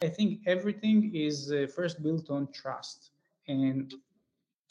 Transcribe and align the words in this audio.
I 0.00 0.08
think 0.08 0.42
everything 0.46 1.10
is 1.12 1.50
uh, 1.50 1.66
first 1.74 2.04
built 2.04 2.30
on 2.30 2.52
trust. 2.52 3.10
And 3.48 3.92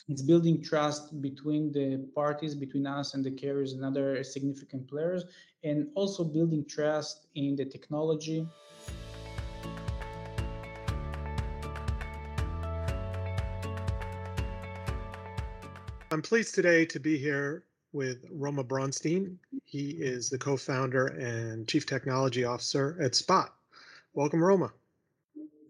it's 0.08 0.22
building 0.22 0.64
trust 0.64 1.22
between 1.22 1.74
the 1.74 2.08
parties, 2.16 2.56
between 2.56 2.88
us 2.88 3.14
and 3.14 3.26
the 3.26 3.32
carriers 3.32 3.74
and 3.74 3.84
other 3.84 4.24
significant 4.24 4.88
players, 4.88 5.26
and 5.66 5.90
also 5.96 6.24
building 6.24 6.64
trust 6.64 7.28
in 7.36 7.58
the 7.58 7.66
technology. 7.66 8.48
I'm 16.10 16.22
pleased 16.22 16.56
today 16.56 16.86
to 16.86 17.02
be 17.02 17.18
here 17.18 17.66
with 17.92 18.24
Roma 18.32 18.64
Bronstein. 18.64 19.36
He 19.66 19.90
is 19.90 20.30
the 20.30 20.38
co-founder 20.38 21.08
and 21.08 21.68
chief 21.68 21.86
technology 21.86 22.46
officer 22.46 22.98
at 23.02 23.12
Spott. 23.12 23.50
Welcome, 24.14 24.42
Roma. 24.42 24.72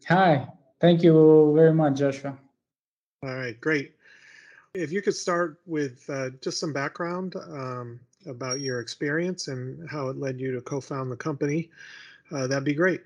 Hi, 0.07 0.47
thank 0.79 1.03
you 1.03 1.51
very 1.53 1.73
much, 1.73 1.97
Joshua. 1.97 2.37
All 3.23 3.35
right, 3.35 3.59
great. 3.59 3.93
If 4.73 4.89
you 4.89 5.01
could 5.01 5.15
start 5.15 5.59
with 5.65 6.09
uh, 6.09 6.29
just 6.41 6.61
some 6.61 6.71
background 6.71 7.35
um, 7.35 7.99
about 8.25 8.61
your 8.61 8.79
experience 8.79 9.49
and 9.49 9.89
how 9.89 10.07
it 10.07 10.15
led 10.15 10.39
you 10.39 10.53
to 10.53 10.61
co-found 10.61 11.11
the 11.11 11.17
company, 11.17 11.69
uh, 12.31 12.47
that'd 12.47 12.63
be 12.63 12.73
great. 12.73 13.01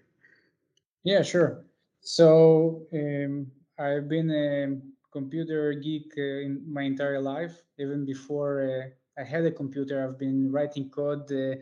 Yeah, 1.04 1.24
sure. 1.24 1.66
So 2.02 2.86
um, 2.94 3.48
I've 3.80 4.08
been 4.08 4.30
a 4.30 4.78
computer 5.12 5.74
geek 5.74 6.14
uh, 6.16 6.46
in 6.46 6.62
my 6.72 6.84
entire 6.84 7.20
life. 7.20 7.64
Even 7.80 8.06
before 8.06 8.62
uh, 8.62 9.22
I 9.22 9.24
had 9.26 9.44
a 9.46 9.52
computer, 9.52 10.08
I've 10.08 10.20
been 10.20 10.52
writing 10.52 10.92
code 10.92 11.32
uh, 11.32 11.56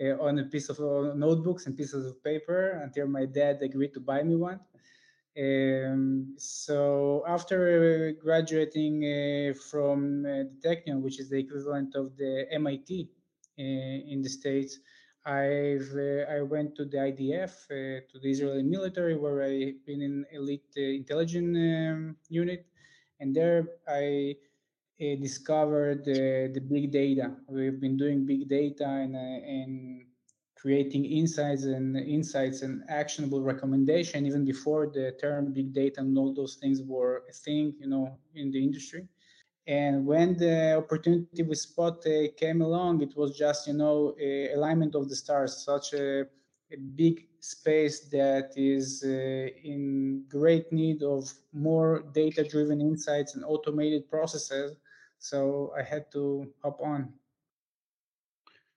uh, 0.00 0.22
on 0.22 0.38
a 0.38 0.44
piece 0.44 0.68
of 0.68 0.78
notebooks 1.16 1.66
and 1.66 1.76
pieces 1.76 2.06
of 2.06 2.22
paper 2.22 2.80
until 2.84 3.08
my 3.08 3.26
dad 3.26 3.58
agreed 3.60 3.92
to 3.94 4.00
buy 4.00 4.22
me 4.22 4.36
one. 4.36 4.60
Um, 5.36 6.34
so 6.38 7.24
after 7.26 8.12
graduating 8.22 9.02
uh, 9.02 9.54
from 9.68 10.24
uh, 10.24 10.46
the 10.46 10.58
Technion, 10.62 11.02
which 11.02 11.18
is 11.18 11.28
the 11.28 11.38
equivalent 11.38 11.96
of 11.96 12.16
the 12.16 12.46
MIT 12.52 13.08
uh, 13.58 13.62
in 13.62 14.22
the 14.22 14.28
States, 14.28 14.78
I've 15.26 15.90
uh, 15.96 16.30
I 16.30 16.42
went 16.42 16.76
to 16.76 16.84
the 16.84 16.98
IDF, 16.98 17.50
uh, 17.70 18.00
to 18.12 18.18
the 18.22 18.30
Israeli 18.30 18.62
military, 18.62 19.16
where 19.16 19.42
I've 19.42 19.84
been 19.84 20.02
in 20.02 20.24
elite 20.32 20.70
uh, 20.76 20.82
intelligence 20.82 21.56
um, 21.56 22.16
unit, 22.28 22.66
and 23.18 23.34
there 23.34 23.66
I 23.88 24.36
discovered 25.00 26.04
the 26.04 26.60
big 26.60 26.92
data. 26.92 27.32
We've 27.48 27.80
been 27.80 27.96
doing 27.96 28.24
big 28.24 28.48
data 28.48 28.86
and 28.86 29.16
and 29.16 30.04
creating 30.64 31.04
insights 31.04 31.64
and 31.64 31.94
insights 31.94 32.62
and 32.62 32.82
actionable 32.88 33.42
recommendation 33.42 34.24
even 34.24 34.46
before 34.46 34.86
the 34.86 35.12
term 35.20 35.52
big 35.52 35.74
data 35.74 36.00
and 36.00 36.16
all 36.16 36.32
those 36.32 36.54
things 36.54 36.80
were 36.80 37.22
a 37.28 37.32
thing 37.44 37.74
you 37.78 37.86
know 37.86 38.06
in 38.34 38.50
the 38.50 38.62
industry. 38.68 39.06
And 39.66 40.06
when 40.06 40.38
the 40.38 40.76
opportunity 40.82 41.42
with 41.42 41.58
Spott 41.66 41.98
uh, 42.06 42.32
came 42.42 42.62
along 42.62 43.02
it 43.02 43.14
was 43.14 43.36
just 43.36 43.66
you 43.66 43.74
know 43.74 44.14
alignment 44.56 44.94
of 44.94 45.10
the 45.10 45.16
stars 45.16 45.52
such 45.70 45.92
a, 45.92 46.22
a 46.72 46.78
big 47.02 47.16
space 47.40 48.08
that 48.18 48.48
is 48.56 49.04
uh, 49.04 49.10
in 49.72 50.24
great 50.30 50.72
need 50.72 51.02
of 51.02 51.30
more 51.52 52.04
data 52.14 52.42
driven 52.42 52.80
insights 52.80 53.34
and 53.34 53.44
automated 53.44 54.08
processes. 54.08 54.70
So 55.18 55.72
i 55.78 55.82
had 55.82 56.10
to 56.12 56.22
hop 56.62 56.78
on. 56.80 57.12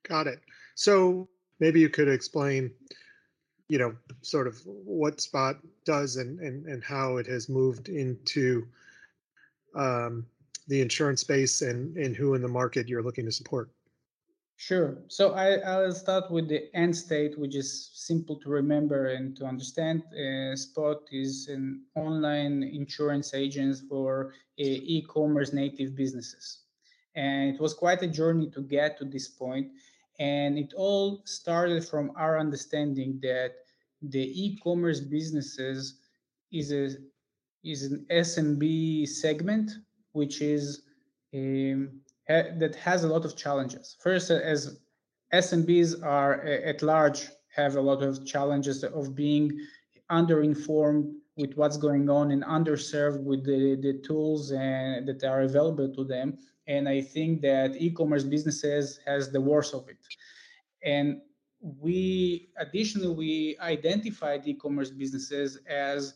Got 0.06 0.26
it. 0.26 0.40
So 0.74 1.28
maybe 1.60 1.80
you 1.80 1.88
could 1.88 2.08
explain 2.08 2.70
you 3.68 3.78
know 3.78 3.94
sort 4.22 4.46
of 4.46 4.60
what 4.64 5.18
Spott 5.18 5.58
does 5.84 6.16
and 6.16 6.40
and, 6.40 6.66
and 6.66 6.82
how 6.82 7.16
it 7.16 7.26
has 7.26 7.48
moved 7.48 7.88
into 7.88 8.66
um, 9.74 10.26
the 10.68 10.80
insurance 10.80 11.20
space 11.20 11.62
and 11.62 11.96
and 11.96 12.16
who 12.16 12.34
in 12.34 12.42
the 12.42 12.48
market 12.48 12.88
you're 12.88 13.02
looking 13.02 13.26
to 13.26 13.32
support. 13.32 13.70
Sure. 14.60 14.98
So 15.06 15.34
I, 15.34 15.58
i'll 15.58 15.92
start 15.92 16.32
with 16.32 16.48
the 16.48 16.68
end 16.74 16.96
state 16.96 17.38
which 17.38 17.54
is 17.54 17.90
simple 17.94 18.34
to 18.40 18.50
remember 18.50 19.06
and 19.06 19.36
to 19.36 19.44
understand. 19.44 20.02
Uh, 20.12 20.56
Spott 20.56 21.02
is 21.12 21.46
an 21.46 21.84
online 21.94 22.64
insurance 22.64 23.34
agent 23.34 23.76
for 23.88 24.32
uh, 24.58 24.94
e-commerce 24.94 25.52
native 25.52 25.94
businesses. 25.94 26.64
And 27.14 27.54
it 27.54 27.60
was 27.60 27.72
quite 27.72 28.02
a 28.02 28.08
journey 28.08 28.50
to 28.50 28.60
get 28.60 28.98
to 28.98 29.04
this 29.04 29.28
point 29.28 29.68
and 30.18 30.58
it 30.58 30.72
all 30.76 31.22
started 31.24 31.86
from 31.86 32.12
our 32.16 32.38
understanding 32.38 33.18
that 33.22 33.52
the 34.02 34.24
e-commerce 34.44 35.00
businesses 35.00 36.00
is 36.52 36.72
a 36.72 36.96
is 37.64 37.82
an 37.82 38.06
SMB 38.10 39.08
segment 39.08 39.70
which 40.12 40.40
is 40.40 40.82
um, 41.34 42.00
ha- 42.28 42.50
that 42.58 42.74
has 42.76 43.04
a 43.04 43.08
lot 43.08 43.24
of 43.24 43.36
challenges. 43.36 43.96
First, 44.00 44.30
as 44.30 44.78
SMBs 45.32 46.02
are 46.04 46.46
uh, 46.46 46.68
at 46.70 46.82
large 46.82 47.28
have 47.54 47.76
a 47.76 47.80
lot 47.80 48.02
of 48.02 48.24
challenges 48.24 48.84
of 48.84 49.14
being 49.14 49.50
underinformed 50.10 51.12
with 51.38 51.54
what's 51.54 51.78
going 51.78 52.10
on 52.10 52.32
and 52.32 52.42
underserved 52.44 53.22
with 53.22 53.44
the, 53.44 53.76
the 53.80 53.94
tools 54.06 54.50
and, 54.52 55.08
that 55.08 55.24
are 55.24 55.42
available 55.42 55.88
to 55.94 56.04
them 56.04 56.36
and 56.68 56.86
I 56.86 57.00
think 57.00 57.40
that 57.40 57.76
e-commerce 57.80 58.24
businesses 58.24 59.00
has 59.06 59.32
the 59.32 59.40
worst 59.40 59.74
of 59.74 59.88
it. 59.88 59.96
And 60.84 61.22
we 61.60 62.50
additionally 62.58 63.08
we 63.08 63.56
identified 63.60 64.46
e-commerce 64.46 64.90
businesses 64.90 65.58
as 65.66 66.14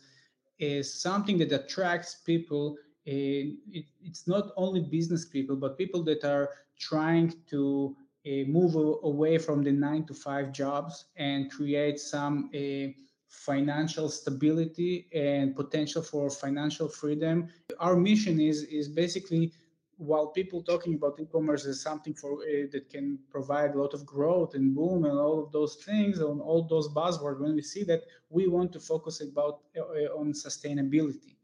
is 0.58 1.02
something 1.02 1.38
that 1.38 1.50
attracts 1.52 2.14
people. 2.14 2.76
Uh, 3.08 3.56
it, 3.76 3.86
it's 4.00 4.28
not 4.28 4.50
only 4.56 4.80
business 4.80 5.24
people, 5.24 5.56
but 5.56 5.78
people 5.78 6.04
that 6.04 6.22
are 6.22 6.50
trying 6.78 7.34
to 7.50 7.96
uh, 8.26 8.44
move 8.46 8.76
away 9.02 9.38
from 9.38 9.64
the 9.64 9.72
nine 9.72 10.04
to 10.04 10.14
five 10.14 10.52
jobs 10.52 11.06
and 11.16 11.50
create 11.50 11.98
some 11.98 12.50
uh, 12.54 12.86
financial 13.32 14.10
stability 14.10 15.08
and 15.14 15.56
potential 15.56 16.02
for 16.02 16.28
financial 16.30 16.88
freedom. 16.88 17.48
Our 17.80 17.96
mission 17.96 18.38
is 18.38 18.62
is 18.64 18.88
basically 18.88 19.52
while 19.96 20.26
people 20.28 20.62
talking 20.62 20.94
about 20.94 21.18
e-commerce 21.20 21.64
is 21.64 21.80
something 21.80 22.14
for 22.14 22.32
uh, 22.42 22.66
that 22.72 22.90
can 22.90 23.18
provide 23.30 23.74
a 23.74 23.78
lot 23.78 23.94
of 23.94 24.04
growth 24.04 24.54
and 24.54 24.74
boom 24.74 25.04
and 25.04 25.18
all 25.18 25.42
of 25.42 25.52
those 25.52 25.76
things 25.84 26.20
on 26.20 26.40
all 26.40 26.62
those 26.68 26.88
buzzwords 26.88 27.40
when 27.40 27.54
we 27.54 27.62
see 27.62 27.84
that 27.84 28.02
we 28.28 28.48
want 28.48 28.72
to 28.72 28.80
focus 28.80 29.20
about 29.20 29.60
uh, 29.78 30.18
on 30.20 30.32
sustainability 30.32 31.36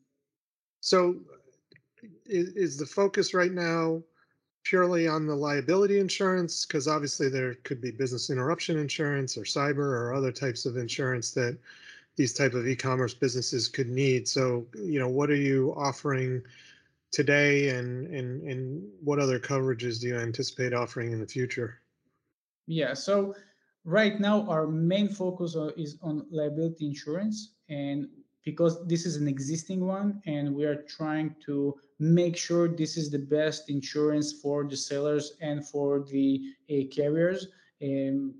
so 0.81 1.17
is, 2.27 2.49
is 2.65 2.77
the 2.77 2.87
focus 2.87 3.33
right 3.33 3.53
now 3.53 4.03
purely 4.65 5.09
on 5.09 5.27
the 5.27 5.35
liability 5.35 5.99
insurance 5.99 6.67
because 6.67 6.89
obviously 6.89 7.29
there 7.29 7.55
could 7.65 7.81
be 7.81 7.91
business 7.91 8.31
interruption 8.31 8.79
insurance 8.79 9.37
or 9.37 9.43
cyber 9.43 9.79
or 9.79 10.15
other 10.15 10.33
types 10.33 10.67
of 10.67 10.77
insurance 10.77 11.31
that 11.33 11.57
these 12.17 12.35
type 12.35 12.53
of 12.53 12.67
e-commerce 12.67 13.15
businesses 13.15 13.69
could 13.69 13.89
need. 13.89 14.29
So 14.29 14.67
you 14.75 14.99
know 14.99 15.09
what 15.09 15.31
are 15.31 15.37
you 15.37 15.73
offering 15.77 16.43
today 17.11 17.71
and 17.71 18.07
and 18.09 18.43
and 18.43 18.83
what 19.03 19.19
other 19.19 19.39
coverages 19.39 20.01
do 20.01 20.09
you 20.09 20.19
anticipate 20.19 20.75
offering 20.75 21.13
in 21.13 21.21
the 21.21 21.27
future? 21.27 21.81
Yeah 22.67 22.95
so 22.95 23.35
right 23.85 24.21
now 24.21 24.47
our 24.49 24.67
main 24.67 25.09
focus 25.09 25.57
uh, 25.57 25.71
is 25.77 25.97
on 26.03 26.27
liability 26.31 26.87
insurance 26.87 27.55
and 27.71 28.09
because 28.51 28.75
this 28.93 29.05
is 29.05 29.15
an 29.17 29.29
existing 29.29 29.81
one 29.97 30.09
and 30.35 30.45
we 30.59 30.65
are 30.71 30.81
trying 30.99 31.29
to 31.47 31.55
make 31.99 32.35
sure 32.47 32.65
this 32.67 32.97
is 32.97 33.07
the 33.11 33.25
best 33.37 33.69
insurance 33.77 34.29
for 34.43 34.59
the 34.71 34.79
sellers 34.89 35.27
and 35.49 35.59
for 35.73 35.91
the 36.15 36.27
uh, 36.71 36.75
carriers 36.97 37.41
and 37.83 38.33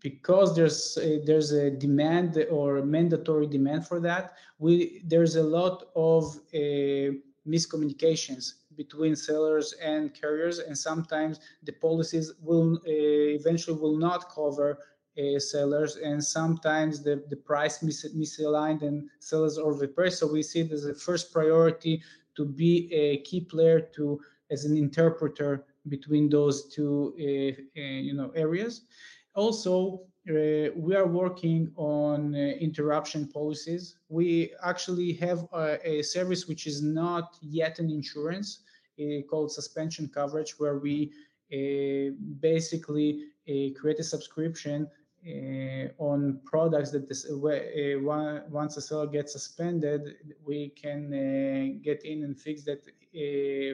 because 0.00 0.48
there's 0.56 0.98
a, 1.00 1.22
there's 1.28 1.52
a 1.52 1.70
demand 1.70 2.30
or 2.50 2.68
a 2.78 2.84
mandatory 2.96 3.46
demand 3.46 3.86
for 3.90 3.98
that. 4.08 4.24
We 4.58 4.74
there's 5.12 5.36
a 5.36 5.46
lot 5.58 5.76
of 5.94 6.22
uh, 6.52 7.08
miscommunications 7.54 8.44
between 8.82 9.14
sellers 9.14 9.68
and 9.90 10.12
carriers 10.20 10.58
and 10.66 10.76
sometimes 10.76 11.34
the 11.62 11.74
policies 11.86 12.26
will 12.48 12.70
uh, 12.74 13.38
eventually 13.40 13.78
will 13.84 13.98
not 14.08 14.20
cover 14.38 14.68
uh, 15.18 15.38
sellers 15.38 15.96
and 15.96 16.22
sometimes 16.22 17.02
the, 17.02 17.22
the 17.30 17.36
price 17.36 17.82
mis- 17.82 18.14
misaligned 18.14 18.82
and 18.82 19.08
sellers 19.20 19.58
overpay 19.58 20.10
so 20.10 20.26
we 20.26 20.42
see 20.42 20.60
it 20.60 20.72
as 20.72 20.86
a 20.86 20.94
first 20.94 21.32
priority 21.32 22.02
to 22.36 22.44
be 22.44 22.92
a 22.92 23.18
key 23.18 23.40
player 23.40 23.80
to 23.80 24.20
as 24.50 24.64
an 24.64 24.76
interpreter 24.76 25.64
between 25.88 26.28
those 26.28 26.68
two 26.74 27.14
uh, 27.18 27.80
uh 27.80 28.00
you 28.08 28.14
know 28.14 28.30
areas 28.34 28.82
also 29.34 30.00
uh, 30.26 30.72
we 30.74 30.96
are 30.96 31.06
working 31.06 31.70
on 31.76 32.34
uh, 32.34 32.38
interruption 32.38 33.28
policies. 33.28 33.96
We 34.08 34.52
actually 34.64 35.12
have 35.14 35.46
a, 35.52 35.78
a, 35.86 36.02
service 36.02 36.48
which 36.48 36.66
is 36.66 36.82
not 36.82 37.36
yet 37.42 37.78
an 37.78 37.90
insurance 37.90 38.60
uh, 38.98 39.20
called 39.28 39.52
suspension 39.52 40.08
coverage, 40.08 40.54
where 40.58 40.78
we 40.78 41.12
basically 42.40 43.26
create 43.46 44.00
a 44.00 44.02
subscription 44.02 44.88
Eh, 45.26 45.88
on 45.96 46.38
products 46.44 46.90
that 46.90 47.08
this, 47.08 47.24
uh, 47.24 48.00
once 48.50 48.76
a 48.76 48.80
seller 48.80 49.06
gets 49.06 49.32
suspended, 49.32 50.16
we 50.44 50.68
can 50.70 51.80
get 51.82 52.04
in 52.04 52.24
and 52.24 52.38
fix 52.38 52.62
that 52.64 52.82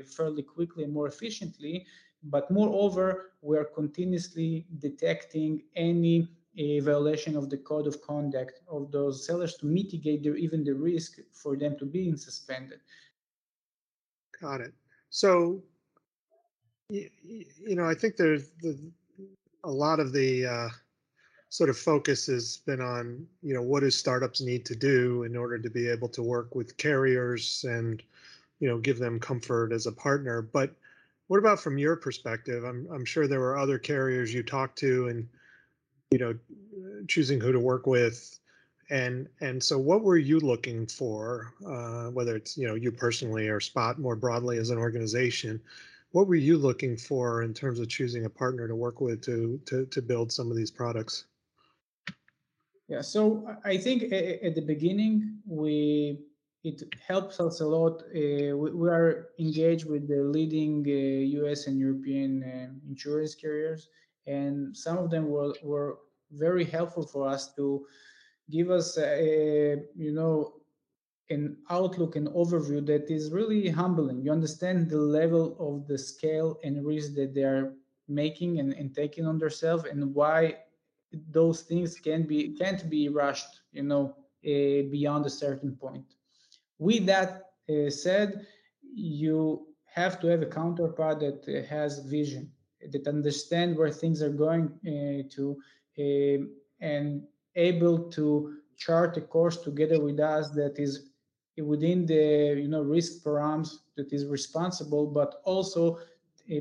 fairly 0.06 0.43
quickly 0.43 0.85
and 0.85 0.93
more 0.93 1.08
efficiently. 1.08 1.85
But 2.23 2.50
moreover, 2.52 3.32
we 3.41 3.56
are 3.58 3.64
continuously 3.64 4.67
detecting 4.79 5.62
any 5.75 6.29
violation 6.56 7.37
of 7.37 7.50
the 7.50 7.56
code 7.56 7.88
of 7.88 8.00
conduct 8.00 8.61
of 8.69 8.93
those 8.93 9.26
sellers 9.26 9.56
to 9.56 9.67
mitigate 9.67 10.23
their, 10.23 10.37
even 10.37 10.62
the 10.62 10.75
risk 10.75 11.19
for 11.32 11.56
them 11.56 11.76
to 11.79 11.85
being 11.85 12.17
suspended. 12.17 12.79
Got 14.41 14.61
it. 14.61 14.75
So, 15.08 15.64
you, 16.91 17.08
you 17.25 17.75
know, 17.75 17.87
I 17.87 17.94
think 17.94 18.17
there's 18.17 18.52
the, 18.62 18.79
a 19.64 19.70
lot 19.70 19.99
of 19.99 20.12
the 20.12 20.47
uh, 20.47 20.69
sort 21.50 21.69
of 21.69 21.76
focus 21.76 22.26
has 22.26 22.58
been 22.58 22.81
on 22.81 23.26
you 23.43 23.52
know 23.52 23.62
what 23.62 23.81
do 23.81 23.91
startups 23.91 24.41
need 24.41 24.64
to 24.64 24.76
do 24.76 25.25
in 25.25 25.37
order 25.37 25.58
to 25.58 25.69
be 25.69 25.88
able 25.88 26.08
to 26.08 26.23
work 26.23 26.55
with 26.55 26.76
carriers 26.76 27.64
and 27.69 28.02
you 28.61 28.69
know 28.69 28.79
give 28.79 28.99
them 28.99 29.19
comfort 29.19 29.73
as 29.73 29.87
a 29.87 29.93
partner? 29.93 30.41
But 30.41 30.75
what 31.26 31.38
about 31.38 31.61
from 31.61 31.76
your 31.76 31.97
perspective? 31.97 32.64
I'm, 32.64 32.88
I'm 32.93 33.05
sure 33.05 33.26
there 33.26 33.41
were 33.41 33.58
other 33.58 33.79
carriers 33.79 34.32
you 34.32 34.43
talked 34.43 34.79
to 34.79 35.08
and 35.08 35.29
you 36.12 36.19
know 36.19 36.35
choosing 37.08 37.41
who 37.41 37.52
to 37.52 37.61
work 37.61 37.87
with. 37.87 38.38
And 38.88 39.29
and 39.41 39.62
so 39.62 39.76
what 39.79 40.02
were 40.02 40.19
you 40.19 40.38
looking 40.38 40.87
for 40.87 41.52
uh, 41.67 42.06
whether 42.11 42.37
it's 42.37 42.56
you 42.56 42.69
know 42.69 42.76
you 42.76 42.93
personally 42.93 43.49
or 43.49 43.58
Spott 43.61 43.99
more 43.99 44.17
broadly 44.17 44.58
as 44.58 44.70
an 44.70 44.79
organization 44.79 45.61
what 46.12 46.26
were 46.26 46.35
you 46.35 46.58
looking 46.58 46.97
for 46.97 47.43
in 47.43 47.55
terms 47.55 47.79
of 47.79 47.88
choosing 47.88 48.25
a 48.25 48.31
partner 48.31 48.67
to 48.67 48.75
work 48.75 49.00
with 49.00 49.23
to 49.23 49.61
to, 49.67 49.87
to 49.87 50.02
build 50.02 50.32
some 50.32 50.50
of 50.50 50.56
these 50.56 50.70
products 50.70 51.25
yeah, 52.90 53.00
so 53.00 53.46
I 53.64 53.76
think 53.76 54.02
at 54.12 54.56
the 54.56 54.64
beginning 54.66 55.38
we 55.46 56.19
it 56.64 56.82
helps 57.06 57.38
us 57.40 57.60
a 57.60 57.66
lot. 57.66 58.02
Uh, 58.14 58.56
we, 58.56 58.70
we, 58.72 58.88
are 58.90 59.28
engaged 59.38 59.87
with 59.88 60.08
the 60.08 60.22
leading 60.22 60.84
uh, 60.87 61.40
U.S. 61.40 61.69
and 61.69 61.78
European 61.78 62.42
uh, 62.42 62.69
insurance 62.87 63.34
carriers, 63.37 63.88
and 64.26 64.76
some 64.76 64.98
of 64.98 65.08
them 65.08 65.28
were 65.28 65.54
were 65.62 65.98
very 66.32 66.64
helpful 66.64 67.06
for 67.06 67.28
us 67.28 67.54
to 67.54 67.87
give 68.50 68.70
us 68.70 68.98
a, 68.98 69.78
you 69.96 70.12
know 70.12 70.54
an 71.31 71.56
outlook 71.70 72.16
and 72.16 72.26
overview 72.31 72.84
that 72.84 73.08
is 73.08 73.31
really 73.31 73.69
humbling. 73.69 74.20
You 74.20 74.32
understand 74.32 74.90
the 74.90 74.98
level 74.98 75.56
of 75.60 75.87
the 75.87 75.96
scale 75.96 76.58
and 76.64 76.84
risk 76.84 77.14
that 77.14 77.34
they 77.34 77.44
are 77.44 77.72
making 78.08 78.58
and, 78.58 78.72
and 78.72 78.92
taking 78.92 79.26
on 79.26 79.38
themselves, 79.38 79.84
and 79.84 80.12
why 80.12 80.56
those 81.30 81.62
things 81.62 81.96
can 81.96 82.22
be 82.26 82.54
can't 82.56 82.88
be 82.88 83.08
rushed 83.08 83.60
you 83.72 83.82
know 83.82 84.14
uh, 84.44 84.82
beyond 84.90 85.26
a 85.26 85.30
certain 85.30 85.76
point. 85.76 86.04
With 86.78 87.06
that 87.06 87.50
uh, 87.68 87.90
said 87.90 88.46
you 88.94 89.66
have 89.94 90.20
to 90.20 90.28
have 90.28 90.42
a 90.42 90.46
counterpart 90.46 91.20
that 91.20 91.44
uh, 91.48 91.66
has 91.68 92.00
vision 92.00 92.50
that 92.92 93.06
understand 93.06 93.76
where 93.76 93.90
things 93.90 94.22
are 94.22 94.30
going 94.30 94.66
uh, 94.86 95.28
to 95.34 95.56
uh, 95.98 96.44
and 96.80 97.22
able 97.56 97.98
to 98.10 98.56
chart 98.76 99.16
a 99.16 99.20
course 99.20 99.58
together 99.58 100.00
with 100.00 100.18
us 100.20 100.50
that 100.50 100.78
is 100.78 101.10
within 101.58 102.06
the 102.06 102.56
you 102.58 102.68
know 102.68 102.80
risk 102.82 103.22
params 103.22 103.70
that 103.96 104.12
is 104.12 104.26
responsible 104.26 105.06
but 105.06 105.42
also 105.44 105.98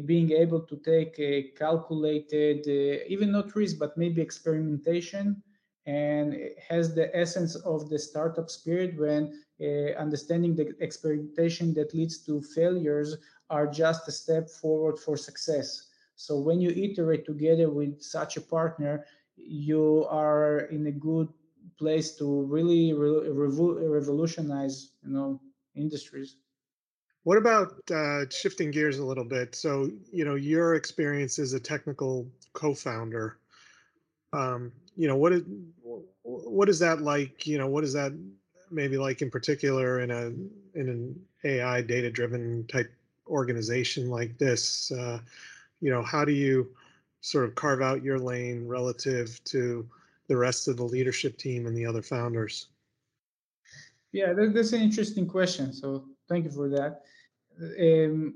being 0.06 0.32
able 0.32 0.60
to 0.62 0.76
take 0.78 1.18
a 1.20 1.50
calculated, 1.58 2.60
uh, 2.68 3.04
even 3.08 3.32
not 3.32 3.56
risk, 3.56 3.78
but 3.80 3.98
maybe 3.98 4.22
experimentation, 4.22 5.42
and 5.86 6.36
has 6.70 6.94
the 6.94 7.16
essence 7.16 7.56
of 7.56 7.90
the 7.90 7.98
startup 7.98 8.50
spirit 8.50 8.98
when 8.98 9.32
uh, 9.62 9.92
understanding 10.00 10.56
the 10.56 10.74
experimentation 10.80 11.74
that 11.74 11.94
leads 11.94 12.18
to 12.26 12.42
failures 12.42 13.16
are 13.50 13.68
just 13.68 14.08
a 14.08 14.12
step 14.12 14.50
forward 14.50 14.98
for 15.00 15.16
success. 15.18 15.88
So 16.16 16.38
when 16.40 16.62
you 16.62 16.70
iterate 16.70 17.26
together 17.26 17.70
with 17.70 18.02
such 18.02 18.38
a 18.38 18.42
partner, 18.42 19.06
you 19.36 20.06
are 20.10 20.60
in 20.72 20.86
a 20.88 20.92
good 20.92 21.28
place 21.78 22.16
to 22.18 22.44
really 22.46 22.94
re- 22.94 23.30
revolutionize, 23.88 24.92
you 25.04 25.12
know, 25.12 25.40
industries. 25.76 26.36
What 27.24 27.38
about 27.38 27.80
uh, 27.92 28.30
shifting 28.30 28.72
gears 28.72 29.00
a 29.00 29.06
little 29.06 29.24
bit? 29.24 29.54
So, 29.56 29.92
you 30.12 30.26
know, 30.26 30.36
your 30.36 30.76
experience 30.76 31.38
as 31.38 31.54
a 31.54 31.60
technical 31.60 32.28
co-founder, 32.54 33.38
um, 34.34 34.72
you 34.96 35.08
know, 35.08 35.16
what 35.16 35.34
is 35.34 35.44
what 36.24 36.70
is 36.70 36.80
that 36.80 37.02
like? 37.02 37.46
You 37.46 37.58
know, 37.58 37.68
what 37.68 37.84
is 37.84 37.94
that 37.94 38.18
maybe 38.72 38.98
like 38.98 39.22
in 39.22 39.30
particular 39.30 40.02
in 40.02 40.12
a 40.12 40.26
in 40.80 40.90
an 40.90 41.20
AI 41.44 41.82
data-driven 41.82 42.68
type 42.68 42.92
organization 43.28 44.10
like 44.10 44.38
this? 44.38 44.92
Uh, 44.92 45.20
you 45.82 45.90
know, 45.92 46.02
how 46.02 46.24
do 46.24 46.32
you 46.32 46.70
sort 47.22 47.46
of 47.46 47.56
carve 47.56 47.82
out 47.82 48.04
your 48.04 48.20
lane 48.20 48.68
relative 48.68 49.44
to 49.46 49.88
the 50.28 50.38
rest 50.38 50.68
of 50.68 50.78
the 50.78 50.84
leadership 50.84 51.38
team 51.38 51.66
and 51.66 51.76
the 51.76 51.86
other 51.86 52.02
founders? 52.02 52.68
Yeah, 54.12 54.34
that's 54.34 54.74
an 54.74 54.82
interesting 54.82 55.28
question. 55.28 55.74
So 55.74 56.06
thank 56.30 56.46
you 56.46 56.52
for 56.52 56.70
that. 56.70 57.02
Um, 57.80 58.36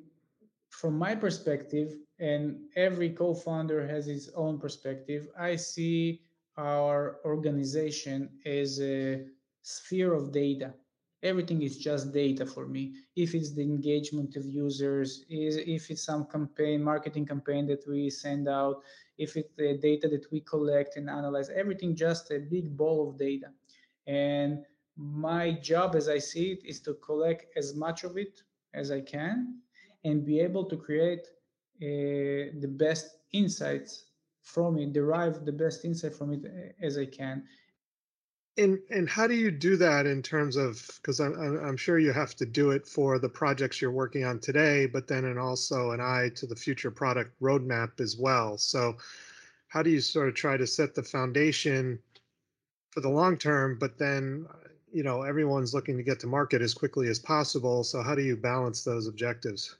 from 0.69 0.98
my 0.98 1.16
perspective, 1.16 1.94
and 2.19 2.57
every 2.75 3.10
co-founder 3.10 3.88
has 3.88 4.06
his 4.06 4.30
own 4.36 4.60
perspective, 4.60 5.28
I 5.38 5.56
see 5.56 6.22
our 6.57 7.18
organization 7.25 8.30
as 8.45 8.81
a 8.81 9.25
sphere 9.62 10.13
of 10.13 10.31
data. 10.31 10.74
Everything 11.22 11.62
is 11.62 11.78
just 11.78 12.12
data 12.12 12.45
for 12.45 12.66
me. 12.68 12.95
If 13.16 13.34
it's 13.34 13.54
the 13.54 13.62
engagement 13.62 14.36
of 14.36 14.45
users, 14.45 15.24
is 15.30 15.57
if 15.57 15.90
it's 15.90 16.04
some 16.04 16.25
campaign, 16.25 16.84
marketing 16.84 17.25
campaign 17.25 17.66
that 17.68 17.88
we 17.88 18.10
send 18.10 18.50
out, 18.50 18.81
if 19.18 19.38
it's 19.38 19.54
the 19.56 19.78
data 19.78 20.10
that 20.10 20.25
we 20.31 20.42
collect 20.42 20.98
and 20.98 21.10
analyze, 21.10 21.50
everything 21.50 21.95
just 21.95 22.31
a 22.31 22.40
big 22.40 22.75
ball 22.75 23.10
of 23.10 23.18
data. 23.18 23.48
And 24.06 24.66
my 24.95 25.51
job 25.51 25.95
as 25.95 26.07
I 26.07 26.19
see 26.19 26.51
it 26.51 26.66
is 26.66 26.80
to 26.81 26.94
collect 26.95 27.57
as 27.57 27.75
much 27.75 28.04
of 28.04 28.18
it 28.18 28.42
as 28.74 28.92
I 28.92 29.01
can 29.01 29.60
and 30.04 30.25
be 30.25 30.40
able 30.40 30.66
to 30.66 30.78
create 30.78 31.28
uh, 31.81 32.54
the 32.60 32.72
best 32.78 33.18
insights 33.31 34.06
from 34.44 34.78
it, 34.78 34.94
derive 34.94 35.45
the 35.45 35.51
best 35.51 35.86
insight 35.86 36.13
from 36.13 36.34
it 36.34 36.45
uh, 36.45 36.86
as 36.86 36.98
I 36.98 37.06
can. 37.06 37.44
And 38.57 38.78
and 38.92 39.10
how 39.10 39.25
do 39.25 39.34
you 39.34 39.50
do 39.50 39.78
that 39.78 40.06
in 40.06 40.22
terms 40.22 40.57
of 40.57 40.88
because 41.01 41.19
I'm 41.19 41.34
I'm 41.57 41.78
sure 41.78 41.98
you 41.98 42.13
have 42.13 42.36
to 42.36 42.45
do 42.45 42.69
it 42.69 42.88
for 42.88 43.18
the 43.18 43.30
projects 43.30 43.81
you're 43.81 43.92
working 43.92 44.26
on 44.26 44.40
today, 44.40 44.85
but 44.85 45.07
then 45.07 45.26
and 45.26 45.40
also 45.40 45.90
an 45.90 46.00
eye 46.00 46.30
to 46.35 46.45
the 46.45 46.56
future 46.56 46.92
product 46.92 47.31
roadmap 47.42 48.00
as 48.00 48.16
well. 48.16 48.59
So 48.59 48.97
how 49.69 49.81
do 49.81 49.90
you 49.90 50.00
sort 50.00 50.28
of 50.28 50.35
try 50.35 50.56
to 50.56 50.68
set 50.68 50.94
the 50.94 51.02
foundation 51.02 51.97
for 52.92 53.02
the 53.02 53.09
long 53.09 53.38
term, 53.38 53.78
but 53.80 53.97
then 53.97 54.45
you 54.94 55.04
know 55.04 55.23
everyone's 55.23 55.73
looking 55.73 55.97
to 55.97 56.04
get 56.04 56.19
to 56.19 56.28
market 56.28 56.62
as 56.62 56.73
quickly 56.73 57.07
as 57.09 57.19
possible 57.19 57.83
so 57.83 58.02
how 58.02 58.16
do 58.16 58.21
you 58.21 58.38
balance 58.38 58.83
those 58.83 59.07
objectives? 59.07 59.76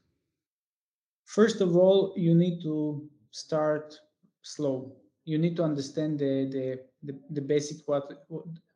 First 1.26 1.62
of 1.62 1.78
all 1.78 2.14
you 2.18 2.34
need 2.36 2.62
to 2.64 3.08
start 3.32 4.00
slow. 4.42 4.92
You 5.26 5.38
need 5.38 5.56
to 5.58 5.64
understand 5.64 6.20
the 6.20 6.50
the 6.56 6.80
the, 7.04 7.20
the 7.30 7.42
basic 7.42 7.88
what 7.88 8.26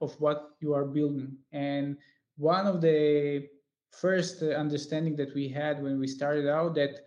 of 0.02 0.20
what 0.22 0.52
you 0.60 0.74
are 0.74 0.86
building. 0.86 1.36
And 1.52 1.98
one 2.38 2.68
of 2.68 2.82
the 2.82 3.48
first 3.92 4.44
understanding 4.44 5.16
that 5.16 5.34
we 5.34 5.48
had 5.50 5.82
when 5.82 6.00
we 6.00 6.08
started 6.08 6.48
out 6.48 6.76
that 6.76 7.00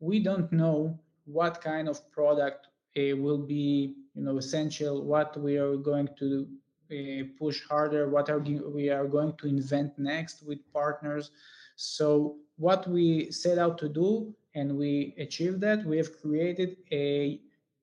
we 0.00 0.18
don't 0.18 0.50
know 0.52 0.98
what 1.24 1.60
kind 1.60 1.88
of 1.88 2.10
product 2.10 2.68
uh, 2.96 3.14
will 3.16 3.38
be 3.38 3.96
you 4.14 4.22
know 4.22 4.38
essential 4.38 5.04
what 5.04 5.36
we 5.40 5.58
are 5.58 5.76
going 5.76 6.08
to 6.18 6.48
push 7.38 7.62
harder 7.68 8.08
what 8.08 8.28
are 8.30 8.38
we 8.38 8.90
are 8.90 9.06
going 9.06 9.34
to 9.36 9.46
invent 9.46 9.98
next 9.98 10.42
with 10.46 10.58
partners. 10.72 11.30
So 11.76 12.36
what 12.56 12.88
we 12.88 13.30
set 13.30 13.58
out 13.58 13.78
to 13.78 13.88
do 13.88 14.34
and 14.54 14.76
we 14.76 15.14
achieved 15.18 15.60
that 15.60 15.84
we 15.84 15.96
have 15.96 16.20
created 16.20 16.78
a 16.90 17.40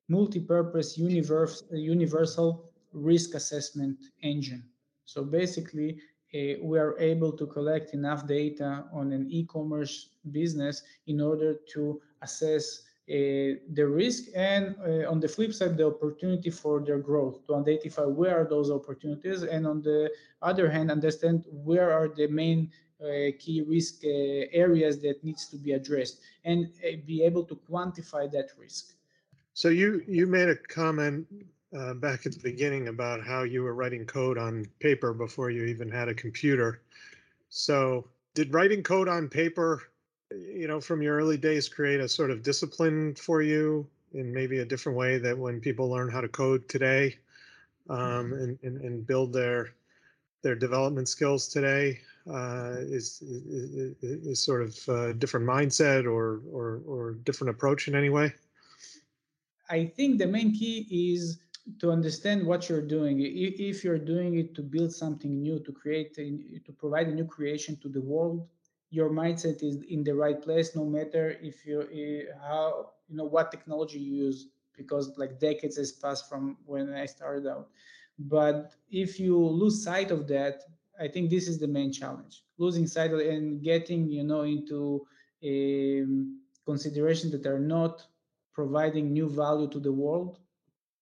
multi-purpose 0.10 0.98
universe, 0.98 1.64
universal 1.72 2.66
risk 2.92 3.34
assessment 3.34 3.98
engine. 4.22 4.64
So 5.06 5.24
basically 5.24 6.00
uh, 6.34 6.60
we 6.62 6.80
are 6.80 6.98
able 7.00 7.32
to 7.34 7.46
collect 7.46 7.94
enough 7.94 8.28
data 8.28 8.86
on 8.92 9.14
an 9.14 9.28
e-commerce 9.30 10.10
business 10.32 10.84
in 11.08 11.22
order 11.22 11.56
to 11.74 12.02
assess 12.22 12.66
uh, 12.80 12.82
the 13.08 13.86
risk 13.88 14.24
and 14.36 14.76
uh, 14.80 15.10
on 15.10 15.20
the 15.20 15.28
flip 15.28 15.54
side 15.54 15.78
the 15.78 15.86
opportunity 15.86 16.50
for 16.50 16.82
their 16.82 16.98
growth 16.98 17.46
to 17.46 17.56
identify 17.56 18.02
where 18.02 18.42
are 18.42 18.48
those 18.50 18.72
opportunities 18.72 19.44
and 19.44 19.68
on 19.68 19.82
the 19.82 20.10
other 20.42 20.70
hand 20.70 20.90
understand 20.90 21.46
where 21.52 21.92
are 21.92 22.08
the 22.08 22.28
main 22.28 22.72
uh, 23.02 23.30
key 23.38 23.62
risk 23.68 24.04
uh, 24.04 24.08
areas 24.52 25.00
that 25.02 25.24
needs 25.24 25.48
to 25.48 25.58
be 25.58 25.74
addressed 25.74 26.22
and 26.46 26.66
uh, 26.84 26.98
be 27.06 27.22
able 27.24 27.44
to 27.44 27.56
quantify 27.70 28.32
that 28.32 28.50
risk 28.58 28.96
so 29.54 29.70
you 29.70 30.02
you 30.08 30.26
made 30.26 30.50
a 30.50 30.56
comment 30.56 31.28
uh, 31.78 31.94
back 31.94 32.26
at 32.26 32.34
the 32.34 32.40
beginning 32.40 32.88
about 32.88 33.24
how 33.24 33.44
you 33.44 33.64
were 33.64 33.74
writing 33.74 34.06
code 34.06 34.38
on 34.38 34.66
paper 34.80 35.14
before 35.14 35.50
you 35.50 35.66
even 35.66 35.90
had 35.90 36.08
a 36.08 36.14
computer. 36.14 36.82
So, 37.50 38.08
did 38.34 38.54
writing 38.54 38.84
code 38.84 39.08
on 39.08 39.28
paper, 39.28 39.82
you 40.32 40.68
know, 40.68 40.82
from 40.82 41.02
your 41.02 41.18
early 41.18 41.38
days 41.38 41.70
create 41.70 42.00
a 42.00 42.10
sort 42.10 42.32
of 42.32 42.44
discipline 42.44 43.16
for 43.16 43.42
you 43.42 43.88
in 44.14 44.34
maybe 44.34 44.60
a 44.60 44.66
different 44.66 44.98
way 44.98 45.18
that 45.18 45.38
when 45.38 45.60
people 45.60 45.90
learn 45.90 46.10
how 46.10 46.22
to 46.22 46.28
code 46.28 46.68
today 46.70 47.16
um, 47.90 47.98
mm-hmm. 48.00 48.34
and, 48.34 48.60
and, 48.64 48.82
and 48.82 49.08
build 49.08 49.34
their 49.34 49.74
their 50.42 50.56
development 50.56 51.10
skills 51.10 51.48
today 51.48 52.00
uh, 52.32 52.76
is, 52.78 53.24
is, 53.24 53.96
is 54.04 54.40
sort 54.44 54.62
of 54.62 54.78
a 54.90 55.14
different 55.14 55.46
mindset 55.46 56.06
or, 56.06 56.42
or 56.52 56.82
or 56.86 57.14
different 57.24 57.50
approach 57.50 57.88
in 57.88 57.96
any 57.96 58.10
way? 58.10 58.32
I 59.70 59.86
think 59.86 60.20
the 60.20 60.28
main 60.28 60.52
key 60.52 60.88
is 61.14 61.40
to 61.80 61.92
understand 61.92 62.46
what 62.46 62.70
you're 62.70 62.82
doing. 62.82 63.22
If 63.22 63.84
you're 63.84 63.98
doing 63.98 64.38
it 64.38 64.54
to 64.56 64.62
build 64.62 64.94
something 64.94 65.42
new, 65.42 65.60
to 65.60 65.72
create, 65.72 66.16
a, 66.20 66.60
to 66.66 66.72
provide 66.72 67.08
a 67.08 67.12
new 67.12 67.26
creation 67.26 67.76
to 67.78 67.90
the 67.90 68.02
world, 68.02 68.48
your 68.96 69.10
mindset 69.10 69.62
is 69.62 69.76
in 69.90 70.04
the 70.04 70.16
right 70.16 70.42
place, 70.42 70.76
no 70.76 70.86
matter 70.86 71.38
if 71.42 71.66
you 71.66 71.78
how 72.42 72.92
you 73.10 73.16
know 73.18 73.26
what 73.26 73.52
technology 73.52 74.00
you 74.00 74.14
use, 74.28 74.48
because 74.78 75.06
like 75.18 75.40
decades 75.40 75.78
has 75.78 75.92
passed 75.92 76.30
from 76.30 76.58
when 76.66 76.94
I 76.94 77.06
started 77.06 77.46
out. 77.48 77.68
But 78.18 78.74
if 78.90 79.20
you 79.20 79.38
lose 79.38 79.84
sight 79.84 80.12
of 80.12 80.28
that, 80.28 80.64
I 81.00 81.08
think 81.08 81.30
this 81.30 81.48
is 81.48 81.60
the 81.60 81.68
main 81.68 81.92
challenge: 81.92 82.44
losing 82.58 82.88
sight 82.88 83.12
of 83.12 83.20
and 83.20 83.62
getting 83.62 84.10
you 84.10 84.24
know 84.24 84.44
into 84.44 85.06
um, 85.44 86.40
considerations 86.66 87.32
that 87.34 87.46
are 87.46 87.60
not 87.60 88.04
providing 88.54 89.12
new 89.12 89.28
value 89.30 89.68
to 89.68 89.80
the 89.80 89.92
world 89.92 90.40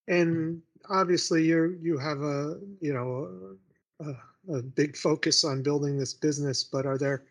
and 0.07 0.61
obviously 0.89 1.43
you 1.43 1.77
you 1.81 1.97
have 1.97 2.21
a 2.21 2.59
you 2.81 2.93
know 2.93 3.55
a, 4.01 4.55
a, 4.57 4.61
big 4.61 4.97
focus 4.97 5.43
on 5.43 5.63
building 5.63 5.97
this 5.97 6.13
business 6.13 6.63
but 6.63 6.85
are 6.85 6.97
there 6.97 7.23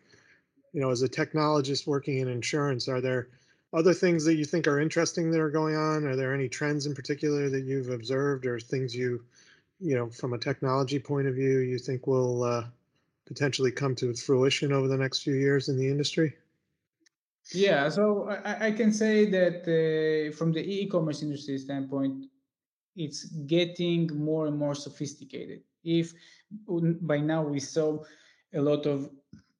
you 0.73 0.81
know 0.81 0.89
as 0.89 1.01
a 1.01 1.09
technologist 1.09 1.87
working 1.87 2.19
in 2.19 2.27
insurance 2.27 2.87
are 2.87 3.01
there 3.01 3.29
other 3.73 3.93
things 3.93 4.23
that 4.25 4.35
you 4.35 4.45
think 4.45 4.67
are 4.67 4.79
interesting 4.79 5.31
that 5.31 5.39
are 5.39 5.49
going 5.49 5.75
on 5.75 6.05
are 6.05 6.15
there 6.15 6.33
any 6.33 6.49
trends 6.49 6.85
in 6.85 6.93
particular 6.93 7.49
that 7.49 7.63
you've 7.63 7.89
observed 7.89 8.45
or 8.45 8.59
things 8.59 8.95
you 8.95 9.23
you 9.79 9.95
know 9.95 10.09
from 10.09 10.33
a 10.33 10.37
technology 10.37 10.99
point 10.99 11.27
of 11.27 11.35
view 11.35 11.59
you 11.59 11.77
think 11.77 12.07
will 12.07 12.43
uh, 12.43 12.63
potentially 13.25 13.71
come 13.71 13.95
to 13.95 14.13
fruition 14.13 14.71
over 14.71 14.87
the 14.87 14.97
next 14.97 15.23
few 15.23 15.33
years 15.33 15.69
in 15.69 15.77
the 15.77 15.87
industry 15.87 16.35
yeah 17.53 17.89
so 17.89 18.29
i, 18.45 18.67
I 18.67 18.71
can 18.71 18.91
say 18.91 19.25
that 19.29 19.61
uh, 19.63 20.35
from 20.35 20.51
the 20.51 20.61
e-commerce 20.61 21.21
industry 21.21 21.57
standpoint 21.57 22.25
it's 22.95 23.25
getting 23.25 24.07
more 24.15 24.47
and 24.47 24.57
more 24.57 24.75
sophisticated. 24.75 25.61
If 25.83 26.13
by 26.67 27.17
now 27.17 27.43
we 27.43 27.59
saw 27.59 28.03
a 28.53 28.61
lot 28.61 28.85
of, 28.85 29.09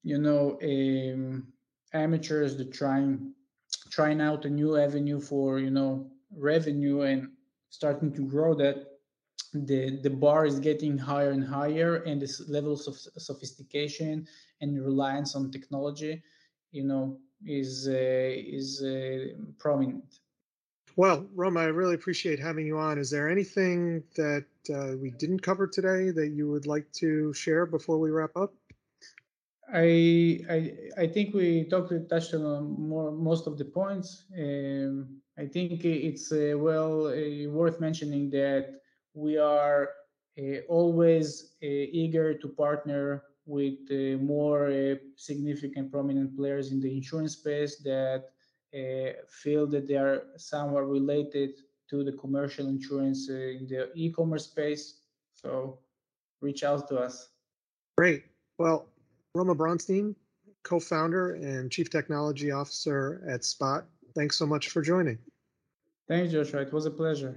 you 0.04 0.18
know, 0.18 0.60
um, 0.62 1.48
amateurs 1.94 2.58
that 2.58 2.74
trying 2.74 3.34
trying 3.90 4.22
out 4.22 4.46
a 4.46 4.50
new 4.50 4.78
avenue 4.78 5.20
for 5.20 5.60
you 5.60 5.70
know 5.70 6.10
revenue 6.36 7.02
and 7.02 7.30
starting 7.70 8.12
to 8.14 8.22
grow 8.22 8.54
that 8.54 8.78
the 9.54 10.00
the 10.02 10.10
bar 10.10 10.46
is 10.46 10.60
getting 10.60 10.98
higher 10.98 11.32
and 11.32 11.44
higher 11.44 11.98
and 12.04 12.22
the 12.22 12.46
levels 12.48 12.88
of 12.88 12.96
sophistication 13.22 14.28
and 14.62 14.84
reliance 14.84 15.36
on 15.36 15.52
technology 15.52 16.22
you 16.72 16.84
know 16.84 17.18
is 17.46 17.88
uh, 17.88 17.94
is 17.94 18.82
uh, 18.84 19.28
prominent 19.60 20.20
well, 20.96 21.26
Roma, 21.34 21.62
I 21.62 21.66
really 21.66 21.96
appreciate 21.96 22.38
having 22.38 22.68
you 22.68 22.78
on. 22.78 23.00
Is 23.00 23.10
there 23.10 23.28
anything 23.28 24.04
that 24.16 24.46
uh, 24.72 24.96
we 25.02 25.10
didn't 25.10 25.40
cover 25.40 25.66
today 25.66 26.12
that 26.12 26.30
you 26.30 26.48
would 26.52 26.68
like 26.68 26.92
to 26.94 27.34
share 27.34 27.66
before 27.66 27.98
we 27.98 28.12
wrap 28.12 28.38
up? 28.38 28.54
I 29.72 30.40
I, 30.50 30.58
I 30.98 31.08
think 31.08 31.34
we 31.34 31.66
talked 31.66 31.94
touched 32.10 32.34
on 32.34 32.80
more 32.80 33.12
most 33.12 33.48
of 33.48 33.58
the 33.58 33.66
points. 33.66 34.26
Um, 34.38 35.22
I 35.38 35.46
think 35.46 35.84
it's 35.86 36.32
uh, 36.32 36.54
well 36.58 37.08
uh, 37.08 37.50
worth 37.50 37.80
mentioning 37.80 38.30
that 38.32 38.82
we 39.14 39.38
are 39.38 39.90
uh, 40.38 40.60
always 40.68 41.56
uh, 41.64 41.68
eager 41.68 42.34
to 42.38 42.48
partner 42.48 43.24
with 43.46 43.80
uh, 43.92 44.18
more 44.24 44.98
significant 45.16 45.92
prominent 45.92 46.36
players 46.36 46.72
in 46.72 46.80
the 46.80 46.96
insurance 46.96 47.34
space 47.34 47.78
that 47.84 48.30
uh, 48.74 49.14
feel 49.30 49.68
that 49.68 49.88
they 49.88 49.96
are 49.96 50.24
somewhat 50.38 50.88
related 50.88 51.52
to 51.90 52.04
the 52.04 52.14
commercial 52.14 52.68
insurance 52.68 53.30
uh, 53.30 53.34
in 53.34 53.68
the 53.68 53.92
e-commerce 53.96 54.46
space. 54.46 55.02
So 55.34 55.80
reach 56.42 56.64
out 56.64 56.88
to 56.90 56.98
us. 56.98 57.30
Great. 57.98 58.24
Well, 58.58 58.88
Roma 59.36 59.56
Bronstein, 59.56 60.14
co-founder 60.62 61.34
and 61.36 61.72
chief 61.72 61.90
technology 61.90 62.52
officer 62.52 63.24
at 63.28 63.42
Spott. 63.42 63.86
Thanks 64.16 64.38
so 64.38 64.46
much 64.46 64.70
for 64.70 64.82
joining. 64.82 65.18
Thanks, 66.08 66.32
Joshua. 66.32 66.62
It 66.62 66.72
was 66.72 66.86
a 66.86 66.92
pleasure. 66.92 67.36